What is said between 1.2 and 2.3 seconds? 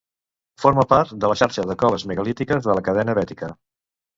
de la xarxa de coves